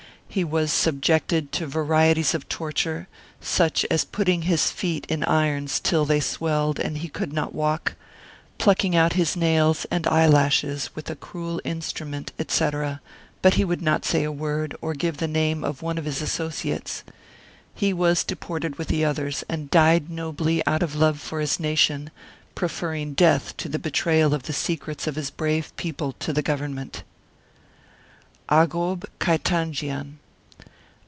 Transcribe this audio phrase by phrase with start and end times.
[0.33, 3.09] He was subjected to varieties of torture,
[3.41, 7.95] such as putting his feet in irons till they swelled and he could not walk,
[8.57, 13.01] plucking out his nails and eyelashes with a cruel instrument, etc.,
[13.41, 16.21] but he would not say a word, nor give the name of one of his
[16.21, 17.03] associates.
[17.75, 21.19] He was Martyred Armenia 27 deported with the others and died nobly out of love
[21.19, 22.09] for his nation,
[22.55, 27.03] preferring death to the betrayal of the secrets of his brave people to the Government.
[28.49, 30.19] AGHOB KAITANJIAN.